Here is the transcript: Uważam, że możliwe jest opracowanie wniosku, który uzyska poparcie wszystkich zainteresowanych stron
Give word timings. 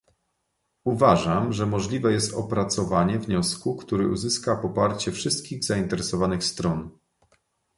Uważam, 0.83 1.53
że 1.53 1.65
możliwe 1.65 2.11
jest 2.13 2.33
opracowanie 2.33 3.19
wniosku, 3.19 3.75
który 3.75 4.07
uzyska 4.07 4.55
poparcie 4.55 5.11
wszystkich 5.11 5.63
zainteresowanych 5.63 6.43
stron 6.43 6.89